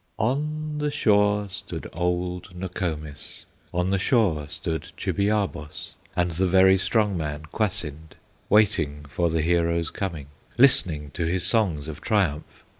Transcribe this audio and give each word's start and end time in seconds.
On 0.17 0.79
the 0.79 0.89
shore 0.89 1.47
stood 1.47 1.87
old 1.93 2.55
Nokomis, 2.55 3.45
On 3.71 3.91
the 3.91 3.99
shore 3.99 4.47
stood 4.49 4.91
Chibiabos, 4.97 5.93
And 6.15 6.31
the 6.31 6.47
very 6.47 6.79
strong 6.79 7.15
man, 7.15 7.43
Kwasind, 7.53 8.15
Waiting 8.49 9.05
for 9.07 9.29
the 9.29 9.43
hero's 9.43 9.91
coming, 9.91 10.25
Listening 10.57 11.11
to 11.11 11.27
his 11.27 11.45
songs 11.45 11.87
of 11.87 12.01
triumph. 12.01 12.63